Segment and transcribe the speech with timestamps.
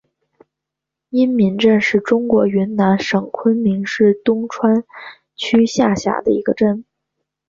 [1.11, 4.83] 因民镇是中国云南省昆明市东川
[5.35, 6.85] 区下辖的一个镇。